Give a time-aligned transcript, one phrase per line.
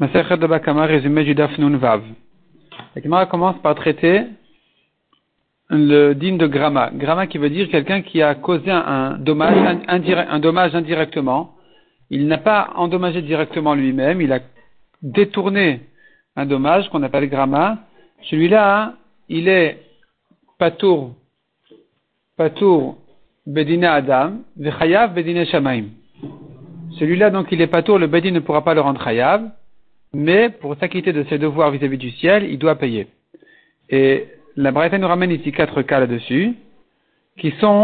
[0.00, 2.00] Maserhet de Bakama, résumé du Dafnun Vav.
[2.96, 4.22] La Gemara commence par traiter
[5.68, 6.88] le dîme de Grama.
[6.94, 11.52] Grama qui veut dire quelqu'un qui a causé un dommage, un dommage indirectement.
[12.08, 14.38] Il n'a pas endommagé directement lui-même, il a
[15.02, 15.82] détourné
[16.34, 17.80] un dommage qu'on appelle Grama.
[18.22, 18.94] Celui-là,
[19.28, 19.82] il est
[20.58, 21.12] Patour,
[22.38, 22.96] Patour
[23.46, 25.88] Bedina Adam, Vechayav Bedine Shamaim.
[26.98, 29.50] Celui-là, donc, il est Patour, le Bedin ne pourra pas le rendre Chayav
[30.12, 33.06] mais pour s'acquitter de ses devoirs vis-à-vis du ciel, il doit payer.
[33.88, 36.54] Et la Braïta nous ramène ici quatre cas là-dessus,
[37.38, 37.82] qui sont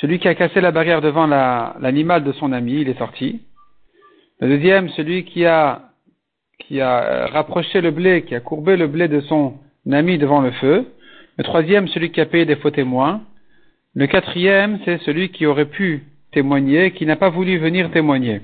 [0.00, 3.40] celui qui a cassé la barrière devant l'animal de son ami, il est sorti.
[4.40, 5.90] Le deuxième, celui qui a,
[6.60, 9.54] qui a euh, rapproché le blé, qui a courbé le blé de son
[9.90, 10.86] ami devant le feu.
[11.36, 13.22] Le troisième, celui qui a payé des faux témoins.
[13.94, 18.42] Le quatrième, c'est celui qui aurait pu témoigner, qui n'a pas voulu venir témoigner.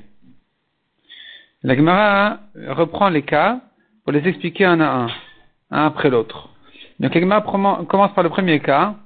[1.64, 3.60] La Gemara reprend les cas
[4.05, 5.06] pour les expliquer un à un,
[5.70, 6.50] un après l'autre.
[7.00, 8.97] Donc la Gemara commence par le premier cas.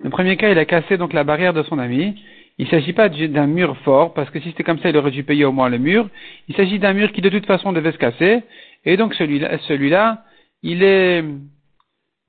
[0.00, 2.20] Le premier cas, il a cassé donc la barrière de son ami.
[2.58, 5.12] Il ne s'agit pas d'un mur fort, parce que si c'était comme ça, il aurait
[5.12, 6.08] dû payer au moins le mur.
[6.48, 8.42] Il s'agit d'un mur qui de toute façon devait se casser.
[8.84, 10.24] Et donc celui-là,
[10.64, 11.24] il est,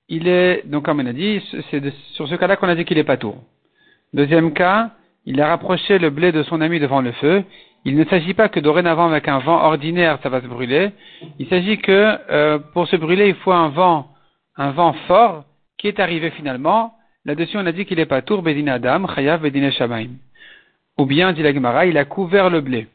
[0.08, 1.84] il est, donc comme on a dit, c'est
[2.14, 3.38] sur ce cas-là qu'on a dit qu'il est pas tour.
[4.14, 4.92] Deuxième cas,
[5.26, 7.44] il a rapproché le blé de son ami devant le feu.
[7.86, 10.92] Il ne s'agit pas que dorénavant avec un vent ordinaire ça va se brûler.
[11.40, 14.10] Il s'agit que euh, pour se brûler il faut un vent,
[14.58, 15.46] un vent fort
[15.78, 16.94] qui est arrivé finalement.
[17.26, 20.10] Là-dessus on a dit qu'il est pas tour bedin adam chayav bedin shamaim.
[20.98, 22.88] Ou bien dit la Gemara, il a couvert le blé.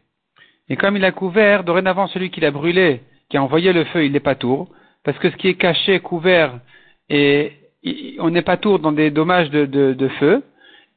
[0.68, 4.04] Et comme il a couvert, dorénavant celui qui l'a brûlé, qui a envoyé le feu,
[4.04, 4.68] il n'est pas tour,
[5.04, 6.58] parce que ce qui est caché, couvert,
[7.08, 7.52] et
[8.18, 10.42] on n'est pas tour dans des dommages de feu.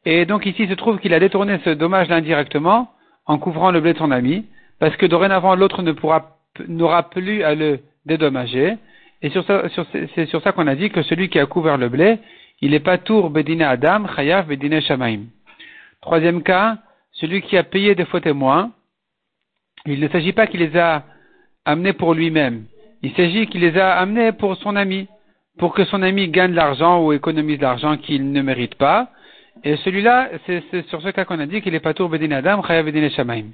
[0.05, 2.91] Et donc ici il se trouve qu'il a détourné ce dommage indirectement
[3.27, 4.45] en couvrant le blé de son ami,
[4.79, 8.77] parce que dorénavant l'autre ne pourra n'aura plus à le dédommager.
[9.21, 12.19] Et c'est sur ça qu'on a dit que celui qui a couvert le blé,
[12.61, 15.25] il n'est pas tour bedine Adam, chayav bedine Shamaim.
[16.01, 16.77] Troisième cas,
[17.11, 18.71] celui qui a payé des faux témoins,
[19.85, 21.03] il ne s'agit pas qu'il les a
[21.65, 22.65] amenés pour lui-même.
[23.01, 25.07] Il s'agit qu'il les a amenés pour son ami,
[25.57, 29.09] pour que son ami gagne l'argent ou économise l'argent qu'il ne mérite pas,
[29.63, 32.61] et celui-là, c'est sur ce cas qu'on a dit qu'il est pas tour bedin adam,
[32.61, 33.45] bedin shamaim.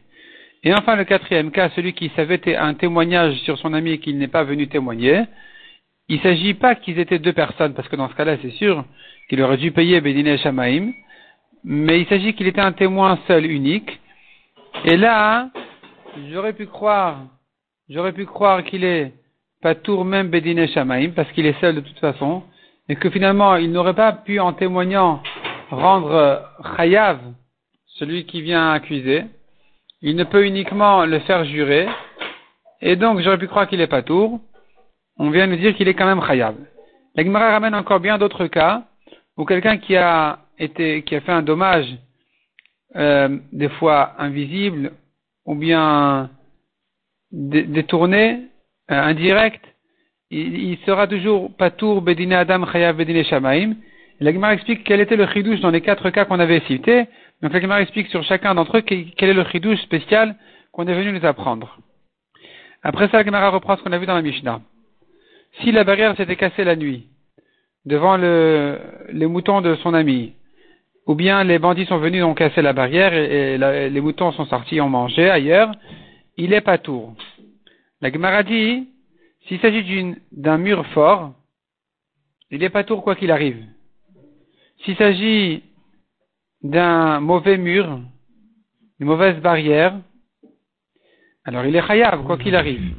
[0.63, 4.17] Et enfin, le quatrième cas, celui qui savait un témoignage sur son ami et qu'il
[4.17, 5.23] n'est pas venu témoigner,
[6.07, 8.85] il ne s'agit pas qu'ils étaient deux personnes, parce que dans ce cas-là, c'est sûr
[9.29, 10.91] qu'il aurait dû payer bedin shamaim,
[11.63, 13.99] mais il s'agit qu'il était un témoin seul, unique.
[14.85, 15.49] Et là,
[16.31, 17.25] j'aurais pu croire,
[17.89, 19.13] j'aurais pu croire qu'il est
[19.61, 22.43] pas tour même bedin shamaim, parce qu'il est seul de toute façon,
[22.89, 25.21] et que finalement, il n'aurait pas pu, en témoignant,
[25.75, 26.41] rendre
[26.77, 27.19] chayav
[27.85, 29.23] celui qui vient accuser.
[30.01, 31.87] Il ne peut uniquement le faire jurer.
[32.81, 34.39] Et donc, j'aurais pu croire qu'il est pas tour.
[35.17, 36.55] On vient nous dire qu'il est quand même chayav.
[37.15, 38.83] La Gemara ramène encore bien d'autres cas
[39.37, 41.87] où quelqu'un qui a été, qui a fait un dommage,
[42.95, 44.91] euh, des fois invisible,
[45.45, 46.29] ou bien
[47.31, 48.47] détourné,
[48.91, 49.63] euh, indirect,
[50.29, 53.75] il, sera toujours patour bedine adam chayav bedine shamaim,
[54.23, 57.07] la Gemara explique quel était le chidouche dans les quatre cas qu'on avait cités.
[57.41, 60.37] Donc la Gemara explique sur chacun d'entre eux quel est le chidouche spécial
[60.71, 61.77] qu'on est venu nous apprendre.
[62.83, 64.61] Après ça, la Gemara reprend ce qu'on a vu dans la Mishnah.
[65.59, 67.07] Si la barrière s'était cassée la nuit,
[67.85, 68.79] devant le,
[69.11, 70.33] les moutons de son ami,
[71.05, 74.79] ou bien les bandits sont venus ont cassé la barrière et, les moutons sont sortis
[74.79, 75.69] ont mangé ailleurs,
[76.37, 77.13] il est pas tour.
[77.99, 78.87] La Gemara dit,
[79.47, 81.33] s'il s'agit d'un mur fort,
[82.51, 83.61] il est pas tour quoi qu'il arrive.
[84.83, 85.63] S'il s'agit
[86.61, 87.99] d'un mauvais mur,
[88.99, 89.95] une mauvaise barrière,
[91.45, 92.93] alors il est chayav, quoi qu'il arrive.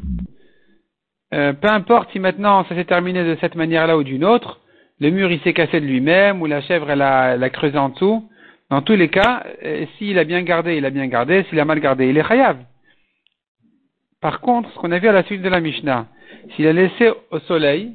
[1.35, 4.61] Euh, peu importe si maintenant ça s'est terminé de cette manière-là ou d'une autre,
[5.01, 8.31] le mur il s'est cassé de lui-même ou la chèvre elle a, creusé en dessous.
[8.71, 11.45] Dans tous les cas, euh, s'il a bien gardé, il a bien gardé.
[11.45, 12.59] S'il a mal gardé, il est chayav.
[14.23, 16.07] Par contre, ce qu'on a vu à la suite de la Mishnah,
[16.55, 17.93] s'il a laissé au soleil,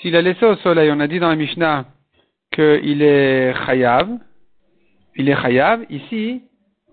[0.00, 1.86] s'il a laissé au soleil, on a dit dans la Mishnah,
[2.60, 4.08] qu'il est chayav,
[5.16, 5.84] il est chayav.
[5.90, 6.42] Ici,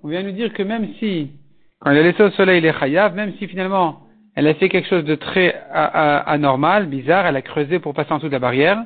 [0.04, 1.32] on vient nous dire que même si,
[1.80, 4.00] quand il a laissé au soleil, il est chayav, même si finalement,
[4.36, 8.18] elle a fait quelque chose de très anormal, bizarre, elle a creusé pour passer en
[8.18, 8.84] dessous de la barrière,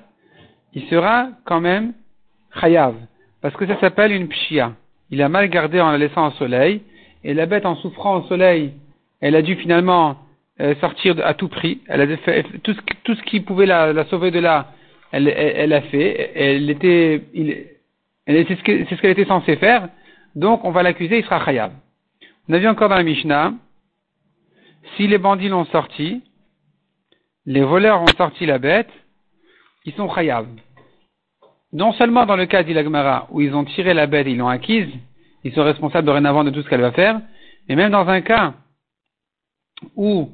[0.74, 1.94] il sera quand même
[2.60, 2.96] chayav.
[3.42, 4.74] Parce que ça s'appelle une pshia.
[5.10, 6.82] Il a mal gardé en la laissant au soleil,
[7.24, 8.74] et la bête en souffrant au soleil,
[9.20, 10.18] elle a dû finalement
[10.60, 11.82] euh, sortir à tout prix.
[11.88, 14.68] Elle a fait tout ce, tout ce qui pouvait la, la sauver de là,
[15.12, 17.24] elle, elle, a fait, elle était,
[18.26, 19.90] elle, c'est ce qu'elle était censée faire,
[20.36, 21.72] donc on va l'accuser, il sera khayab.
[22.48, 23.54] On a vu encore dans la Mishnah
[24.96, 26.22] si les bandits l'ont sorti,
[27.46, 28.90] les voleurs ont sorti la bête,
[29.86, 30.48] ils sont chayav.
[31.74, 34.50] Non seulement dans le cas d'Ilagmara, où ils ont tiré la bête et ils l'ont
[34.50, 34.90] acquise,
[35.44, 37.22] ils sont responsables dorénavant de tout ce qu'elle va faire,
[37.68, 38.54] mais même dans un cas
[39.96, 40.30] où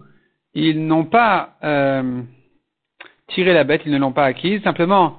[0.53, 2.21] ils n'ont pas euh,
[3.27, 5.17] tiré la bête, ils ne l'ont pas acquise, simplement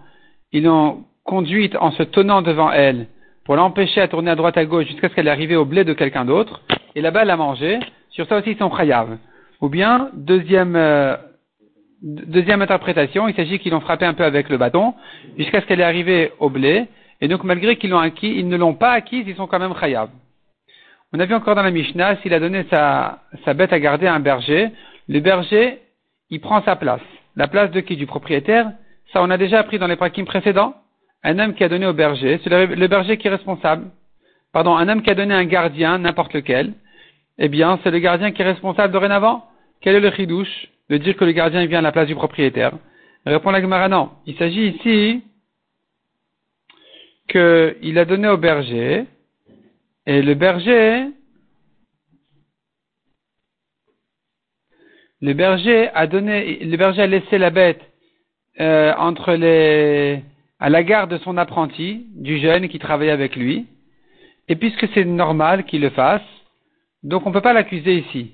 [0.53, 3.07] ils l'ont conduite en se tenant devant elle
[3.45, 5.93] pour l'empêcher à tourner à droite à gauche jusqu'à ce qu'elle arrive au blé de
[5.93, 6.63] quelqu'un d'autre,
[6.95, 7.79] et là-bas elle a mangé,
[8.11, 9.17] sur ça aussi ils sont chayav.
[9.61, 11.17] Ou bien, deuxième, euh,
[12.03, 14.95] deuxième interprétation, il s'agit qu'ils l'ont frappé un peu avec le bâton,
[15.37, 16.87] jusqu'à ce qu'elle est arrivée au blé,
[17.21, 19.75] et donc malgré qu'ils l'ont acquis, ils ne l'ont pas acquise, ils sont quand même
[19.81, 20.11] chayav.
[21.13, 24.07] On a vu encore dans la Mishnah, s'il a donné sa, sa bête à garder
[24.07, 24.69] à un berger,
[25.09, 25.79] le berger,
[26.29, 27.01] il prend sa place.
[27.39, 28.73] La place de qui Du propriétaire?
[29.13, 30.75] Ça, on a déjà appris dans les prakim précédents.
[31.23, 33.91] Un homme qui a donné au berger, c'est le, berger qui est responsable.
[34.53, 36.75] Pardon, un homme qui a donné un gardien, n'importe lequel,
[37.39, 39.45] eh bien, c'est le gardien qui est responsable dorénavant.
[39.81, 42.73] Quel est le chidouche de dire que le gardien vient à la place du propriétaire?
[43.25, 44.11] Répond la Gemara, non.
[44.27, 45.23] Il s'agit ici
[47.29, 49.05] qu'il a donné au berger,
[50.07, 51.07] et le berger,
[55.21, 57.81] le berger a laissé la bête
[58.61, 60.23] euh, entre les,
[60.61, 63.67] à la garde de son apprenti, du jeune qui travaillait avec lui.
[64.49, 66.23] Et puisque c'est normal qu'il le fasse,
[67.03, 68.33] donc on ne peut pas l'accuser ici.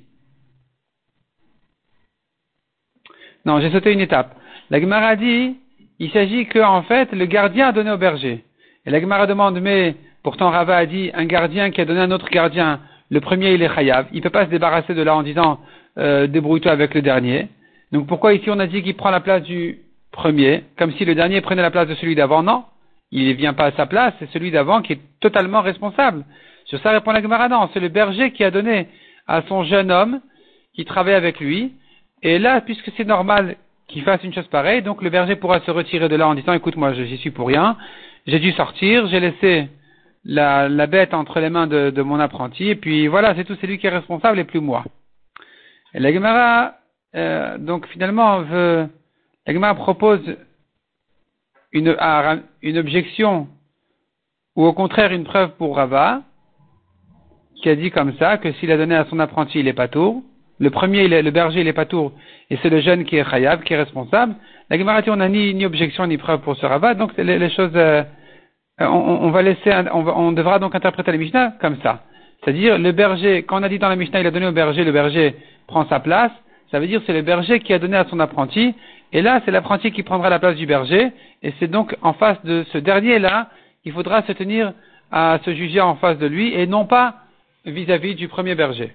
[3.44, 4.34] Non, j'ai sauté une étape.
[4.70, 5.56] La Gemara dit,
[5.98, 8.44] il s'agit que en fait le gardien a donné au berger.
[8.87, 12.04] Et la Gemara demande, mais pourtant Rava a dit, un gardien qui a donné à
[12.04, 12.80] un autre gardien,
[13.10, 15.60] le premier il est chayav, il ne peut pas se débarrasser de là en disant,
[15.99, 17.49] euh, débrouille-toi avec le dernier.
[17.93, 19.79] Donc pourquoi ici on a dit qu'il prend la place du
[20.11, 22.43] premier, comme si le dernier prenait la place de celui d'avant?
[22.43, 22.64] Non,
[23.11, 26.25] il ne vient pas à sa place, c'est celui d'avant qui est totalement responsable.
[26.67, 28.88] Sur ça répond la Gemara, non, c'est le berger qui a donné
[29.26, 30.20] à son jeune homme
[30.75, 31.73] qui travaille avec lui.
[32.23, 33.56] Et là, puisque c'est normal
[33.87, 36.55] qu'il fasse une chose pareille, donc le berger pourra se retirer de là en disant,
[36.55, 37.76] écoute, moi, j'y suis pour rien,
[38.26, 39.69] j'ai dû sortir, j'ai laissé
[40.25, 43.67] la, bête entre les mains de, de mon apprenti, et puis voilà, c'est tout, c'est
[43.67, 44.85] lui qui est responsable et plus moi.
[45.94, 46.75] La Gemara,
[47.14, 48.88] euh, donc finalement, veut,
[49.46, 50.37] la Gemara propose
[51.73, 51.96] une,
[52.62, 53.46] une objection
[54.56, 56.23] ou au contraire une preuve pour Rava,
[57.56, 59.88] qui a dit comme ça que s'il a donné à son apprenti, il est pas
[59.88, 60.23] tour.
[60.58, 62.12] Le premier, le berger, il est pas tour,
[62.50, 64.35] et c'est le jeune qui est chayav, qui est responsable.
[64.70, 67.50] La Gemara on n'a ni, ni objection ni preuve pour ce Rava, donc les, les
[67.50, 68.02] choses, euh,
[68.81, 72.02] on, on, va laisser, on, on, devra donc interpréter la Mishnah comme ça.
[72.43, 74.85] C'est-à-dire, le berger, quand on a dit dans la Mishnah, il a donné au berger,
[74.85, 76.32] le berger prend sa place,
[76.70, 78.75] ça veut dire c'est le berger qui a donné à son apprenti,
[79.12, 81.12] et là, c'est l'apprenti qui prendra la place du berger,
[81.43, 83.49] et c'est donc en face de ce dernier-là
[83.82, 84.72] qu'il faudra se tenir
[85.12, 87.16] à se juger en face de lui, et non pas
[87.64, 88.94] vis-à-vis -vis du premier berger.